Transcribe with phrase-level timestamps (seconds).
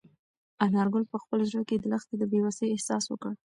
[0.65, 3.31] انارګل په خپل زړه کې د لښتې د بې وسۍ احساس وکړ.